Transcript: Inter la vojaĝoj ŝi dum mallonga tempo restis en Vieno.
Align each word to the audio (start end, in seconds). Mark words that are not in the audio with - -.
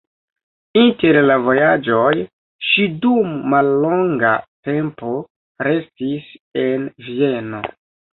Inter 0.83 1.17
la 1.25 1.33
vojaĝoj 1.47 2.13
ŝi 2.67 2.85
dum 3.03 3.35
mallonga 3.55 4.31
tempo 4.69 5.13
restis 5.69 6.33
en 6.63 6.89
Vieno. 7.11 7.61